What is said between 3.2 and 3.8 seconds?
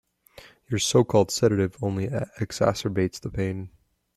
pain.